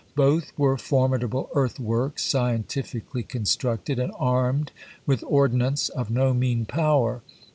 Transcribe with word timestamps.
Both 0.15 0.51
were 0.57 0.79
formidable 0.79 1.51
earthworks, 1.53 2.23
scientifically 2.23 3.21
constructed, 3.21 3.99
and 3.99 4.11
armed 4.17 4.71
with 5.05 5.23
ordnance 5.27 5.89
of 5.89 6.09
no 6.09 6.33
mean 6.33 6.65
power. 6.65 7.21